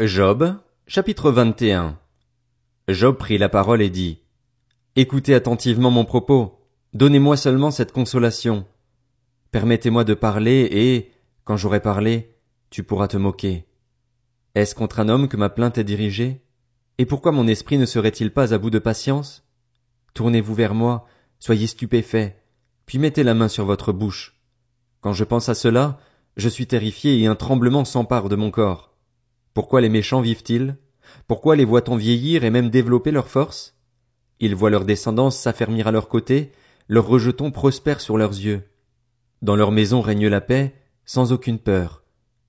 [0.00, 0.54] Job,
[0.86, 1.98] chapitre 21
[2.86, 4.20] Job prit la parole et dit,
[4.94, 8.64] Écoutez attentivement mon propos, donnez-moi seulement cette consolation.
[9.50, 11.10] Permettez-moi de parler et,
[11.42, 12.36] quand j'aurai parlé,
[12.70, 13.66] tu pourras te moquer.
[14.54, 16.44] Est-ce contre un homme que ma plainte est dirigée?
[16.98, 19.48] Et pourquoi mon esprit ne serait-il pas à bout de patience?
[20.14, 21.06] Tournez-vous vers moi,
[21.40, 22.40] soyez stupéfait,
[22.86, 24.40] puis mettez la main sur votre bouche.
[25.00, 25.98] Quand je pense à cela,
[26.36, 28.88] je suis terrifié et un tremblement s'empare de mon corps.
[29.54, 30.76] Pourquoi les méchants vivent-ils?
[31.26, 33.76] Pourquoi les voit-on vieillir et même développer leur force?
[34.40, 36.52] Ils voient leur descendance s'affermir à leur côté,
[36.88, 38.62] leurs rejetons prospèrent sur leurs yeux.
[39.42, 42.02] Dans leur maison règne la paix, sans aucune peur.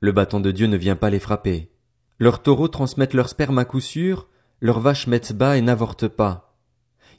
[0.00, 1.70] Le bâton de Dieu ne vient pas les frapper.
[2.18, 4.28] Leurs taureaux transmettent leur sperme à coup sûr,
[4.60, 6.56] leurs vaches mettent bas et n'avortent pas.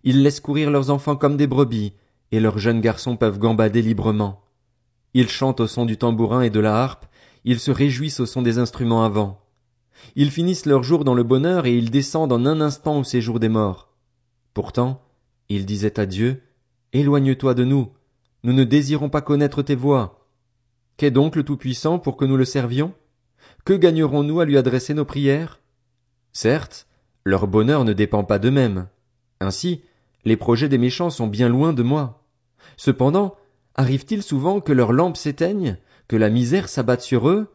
[0.04, 1.94] Ils laissent courir leurs enfants comme des brebis,
[2.32, 4.44] et leurs jeunes garçons peuvent gambader librement.
[5.14, 7.06] Ils chantent au son du tambourin et de la harpe,
[7.44, 9.45] ils se réjouissent au son des instruments avant.
[10.16, 13.40] Ils finissent leur jour dans le bonheur et ils descendent en un instant au séjour
[13.40, 13.90] des morts.
[14.54, 15.02] Pourtant,
[15.50, 16.42] ils disaient à Dieu,
[16.94, 17.92] Éloigne-toi de nous,
[18.44, 20.28] nous ne désirons pas connaître tes voies.
[20.98, 22.94] Qu'est donc le Tout-Puissant pour que nous le servions?
[23.66, 25.60] Que gagnerons-nous à lui adresser nos prières?
[26.32, 26.88] Certes,
[27.24, 28.88] leur bonheur ne dépend pas d'eux-mêmes.
[29.42, 29.82] Ainsi,
[30.24, 32.24] les projets des méchants sont bien loin de moi.
[32.78, 33.36] Cependant,
[33.76, 37.55] arrive-t-il souvent que leurs lampes s'éteignent, que la misère s'abatte sur eux,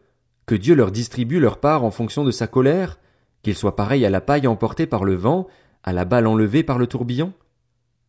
[0.51, 2.99] que Dieu leur distribue leur part en fonction de sa colère,
[3.45, 5.47] qu'ils soient pareils à la paille emportée par le vent,
[5.85, 7.33] à la balle enlevée par le tourbillon?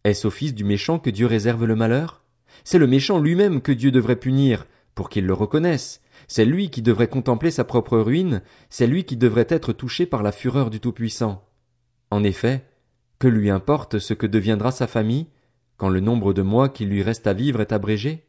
[0.06, 2.24] Est-ce au fils du méchant que Dieu réserve le malheur?
[2.64, 6.02] C'est le méchant lui-même que Dieu devrait punir, pour qu'il le reconnaisse.
[6.28, 10.24] C'est lui qui devrait contempler sa propre ruine, c'est lui qui devrait être touché par
[10.24, 11.48] la fureur du Tout-Puissant.
[12.10, 12.66] En effet,
[13.20, 15.28] que lui importe ce que deviendra sa famille,
[15.78, 18.26] quand le nombre de mois qui lui reste à vivre est abrégé?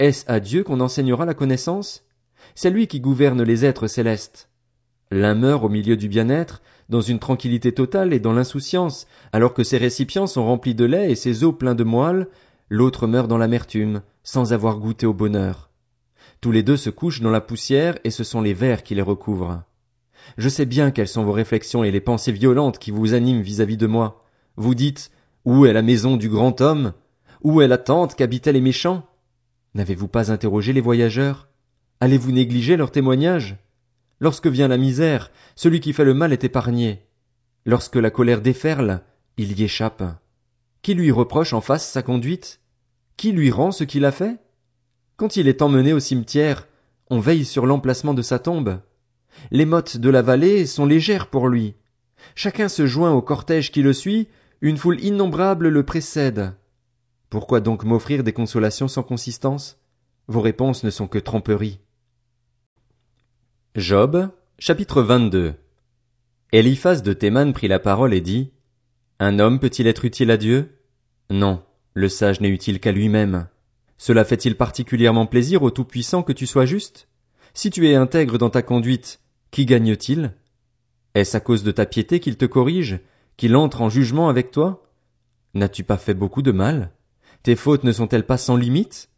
[0.00, 2.05] Est-ce à Dieu qu'on enseignera la connaissance?
[2.56, 4.48] C'est lui qui gouverne les êtres célestes.
[5.12, 9.62] L'un meurt au milieu du bien-être, dans une tranquillité totale et dans l'insouciance, alors que
[9.62, 12.28] ses récipients sont remplis de lait et ses os pleins de moelle,
[12.70, 15.70] l'autre meurt dans l'amertume, sans avoir goûté au bonheur.
[16.40, 19.02] Tous les deux se couchent dans la poussière et ce sont les vers qui les
[19.02, 19.62] recouvrent.
[20.38, 23.76] Je sais bien quelles sont vos réflexions et les pensées violentes qui vous animent vis-à-vis
[23.76, 24.24] de moi.
[24.56, 25.10] Vous dites,
[25.44, 26.94] où est la maison du grand homme?
[27.42, 29.04] Où est la tente qu'habitaient les méchants?
[29.74, 31.48] N'avez-vous pas interrogé les voyageurs?
[32.00, 33.56] Allez-vous négliger leurs témoignages
[34.20, 37.02] Lorsque vient la misère, celui qui fait le mal est épargné.
[37.64, 39.02] Lorsque la colère déferle,
[39.38, 40.02] il y échappe.
[40.82, 42.60] Qui lui reproche en face sa conduite?
[43.16, 44.38] Qui lui rend ce qu'il a fait?
[45.16, 46.68] Quand il est emmené au cimetière,
[47.08, 48.80] on veille sur l'emplacement de sa tombe.
[49.50, 51.74] Les mottes de la vallée sont légères pour lui.
[52.34, 54.28] Chacun se joint au cortège qui le suit,
[54.60, 56.54] une foule innombrable le précède.
[57.30, 59.78] Pourquoi donc m'offrir des consolations sans consistance?
[60.28, 61.80] Vos réponses ne sont que tromperies.
[63.76, 65.52] Job, chapitre 22
[66.50, 68.50] Eliphaz de Théman prit la parole et dit,
[69.18, 70.78] Un homme peut-il être utile à Dieu?
[71.28, 73.48] Non, le sage n'est utile qu'à lui-même.
[73.98, 77.10] Cela fait-il particulièrement plaisir au Tout-Puissant que tu sois juste?
[77.52, 79.20] Si tu es intègre dans ta conduite,
[79.50, 80.32] qui gagne-t-il?
[81.14, 83.00] Est-ce à cause de ta piété qu'il te corrige,
[83.36, 84.90] qu'il entre en jugement avec toi?
[85.52, 86.92] N'as-tu pas fait beaucoup de mal?
[87.42, 89.10] Tes fautes ne sont-elles pas sans limite?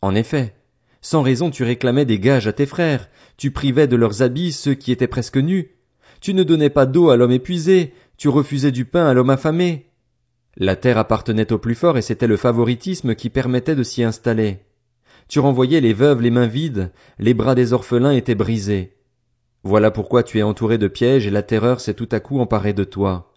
[0.00, 0.54] En effet,
[1.02, 4.74] sans raison tu réclamais des gages à tes frères, tu privais de leurs habits ceux
[4.74, 5.72] qui étaient presque nus.
[6.20, 9.90] Tu ne donnais pas d'eau à l'homme épuisé, tu refusais du pain à l'homme affamé.
[10.56, 14.60] La terre appartenait au plus fort et c'était le favoritisme qui permettait de s'y installer.
[15.28, 18.96] Tu renvoyais les veuves les mains vides, les bras des orphelins étaient brisés.
[19.64, 22.74] Voilà pourquoi tu es entouré de pièges et la terreur s'est tout à coup emparée
[22.74, 23.32] de toi.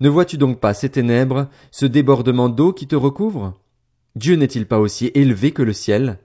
[0.00, 3.60] Ne vois-tu donc pas ces ténèbres, ce débordement d'eau qui te recouvre?
[4.16, 6.18] Dieu n'est-il pas aussi élevé que le ciel?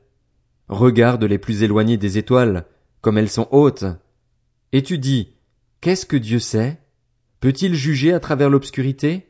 [0.72, 2.66] Regarde les plus éloignés des étoiles,
[3.02, 3.84] comme elles sont hautes.
[4.72, 5.36] Et tu dis,
[5.82, 6.80] qu'est-ce que Dieu sait?
[7.42, 9.28] Peut-il juger à travers l'obscurité?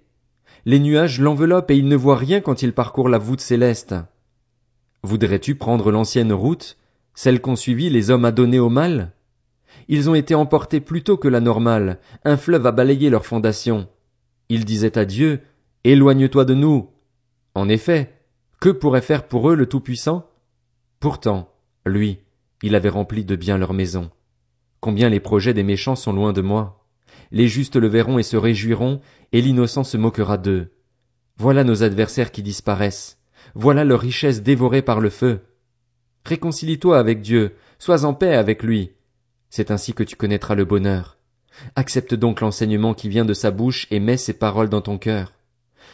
[0.66, 3.96] Les nuages l'enveloppent et il ne voit rien quand il parcourt la voûte céleste.
[5.02, 6.78] Voudrais-tu prendre l'ancienne route,
[7.16, 9.13] celle qu'ont suivie les hommes adonnés au mal?
[9.88, 13.87] Ils ont été emportés plus tôt que la normale, un fleuve a balayé leurs fondations.
[14.49, 15.41] Ils disaient à Dieu,
[15.85, 16.91] Éloigne-toi de nous.
[17.55, 18.14] En effet,
[18.59, 20.31] que pourrait faire pour eux le Tout-Puissant?
[21.02, 21.52] Pourtant,
[21.84, 22.20] lui,
[22.62, 24.12] il avait rempli de bien leur maison.
[24.82, 26.86] Combien les projets des méchants sont loin de moi.
[27.32, 29.02] Les justes le verront et se réjouiront,
[29.32, 30.72] et l'innocent se moquera d'eux.
[31.38, 33.18] Voilà nos adversaires qui disparaissent.
[33.56, 35.40] Voilà leur richesse dévorée par le feu.
[36.24, 38.92] Réconcilie-toi avec Dieu, sois en paix avec lui.
[39.50, 41.18] C'est ainsi que tu connaîtras le bonheur.
[41.76, 45.34] Accepte donc l'enseignement qui vient de sa bouche et mets ses paroles dans ton cœur.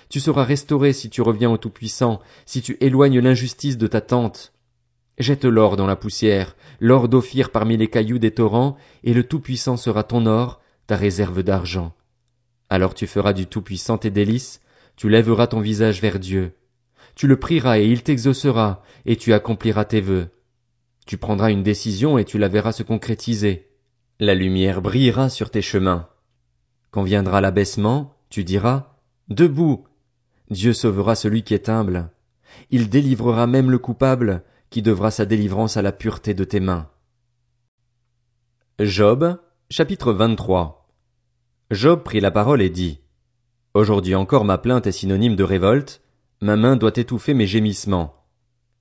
[0.10, 4.51] Tu seras restauré si tu reviens au Tout-Puissant, si tu éloignes l'injustice de ta tente.
[5.17, 9.77] Jette l'or dans la poussière, l'or d'Ophir parmi les cailloux des torrents, et le Tout-Puissant
[9.77, 11.93] sera ton or, ta réserve d'argent.
[12.69, 14.61] Alors tu feras du Tout-Puissant tes délices,
[14.95, 16.53] tu lèveras ton visage vers Dieu.
[17.15, 20.29] Tu le prieras et il t'exaucera, et tu accompliras tes vœux.
[21.07, 23.69] Tu prendras une décision et tu la verras se concrétiser.
[24.19, 26.09] La lumière brillera sur tes chemins.
[26.91, 28.97] Quand viendra l'abaissement, tu diras,
[29.29, 29.85] Debout!
[30.49, 32.09] Dieu sauvera celui qui est humble.
[32.71, 36.89] Il délivrera même le coupable, qui devra sa délivrance à la pureté de tes mains.
[38.79, 40.87] Job, chapitre 23.
[41.71, 43.01] Job prit la parole et dit,
[43.73, 46.01] Aujourd'hui encore ma plainte est synonyme de révolte,
[46.41, 48.25] ma main doit étouffer mes gémissements.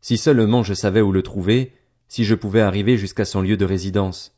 [0.00, 1.74] Si seulement je savais où le trouver,
[2.08, 4.36] si je pouvais arriver jusqu'à son lieu de résidence.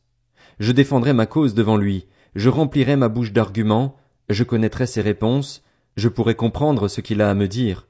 [0.58, 3.96] Je défendrais ma cause devant lui, je remplirais ma bouche d'arguments,
[4.28, 5.62] je connaîtrais ses réponses,
[5.96, 7.86] je pourrais comprendre ce qu'il a à me dire.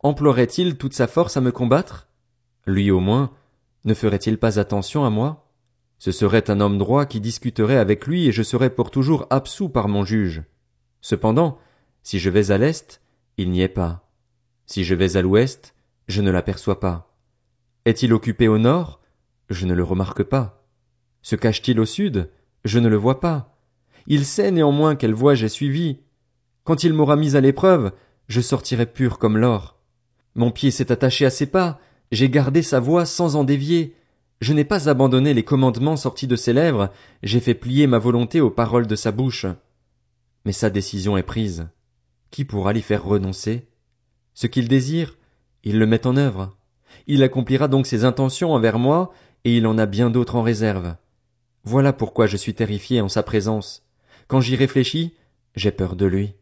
[0.00, 2.07] Emploierait-il toute sa force à me combattre?
[2.68, 3.30] Lui au moins,
[3.86, 5.50] ne ferait-il pas attention à moi?
[5.98, 9.70] Ce serait un homme droit qui discuterait avec lui et je serais pour toujours absous
[9.70, 10.42] par mon juge.
[11.00, 11.58] Cependant,
[12.02, 13.00] si je vais à l'est,
[13.38, 14.06] il n'y est pas.
[14.66, 15.74] Si je vais à l'ouest,
[16.08, 17.16] je ne l'aperçois pas.
[17.86, 19.00] Est-il occupé au nord?
[19.48, 20.62] Je ne le remarque pas.
[21.22, 22.28] Se cache-t-il au sud?
[22.66, 23.58] Je ne le vois pas.
[24.06, 26.00] Il sait néanmoins quelle voie j'ai suivie.
[26.64, 27.92] Quand il m'aura mis à l'épreuve,
[28.26, 29.78] je sortirai pur comme l'or.
[30.34, 31.80] Mon pied s'est attaché à ses pas,
[32.10, 33.94] j'ai gardé sa voix sans en dévier.
[34.40, 36.90] Je n'ai pas abandonné les commandements sortis de ses lèvres,
[37.22, 39.46] j'ai fait plier ma volonté aux paroles de sa bouche.
[40.44, 41.68] Mais sa décision est prise.
[42.30, 43.66] Qui pourra l'y faire renoncer?
[44.34, 45.18] Ce qu'il désire,
[45.64, 46.56] il le met en œuvre.
[47.06, 49.12] Il accomplira donc ses intentions envers moi,
[49.44, 50.94] et il en a bien d'autres en réserve.
[51.64, 53.84] Voilà pourquoi je suis terrifié en sa présence.
[54.28, 55.14] Quand j'y réfléchis,
[55.56, 56.34] j'ai peur de lui.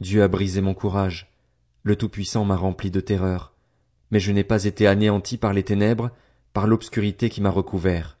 [0.00, 1.32] Dieu a brisé mon courage.
[1.82, 3.55] Le Tout-Puissant m'a rempli de terreur
[4.10, 6.10] mais je n'ai pas été anéanti par les ténèbres,
[6.52, 8.15] par l'obscurité qui m'a recouvert.